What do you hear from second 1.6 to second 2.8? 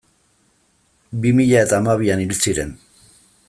eta hamabian hil ziren.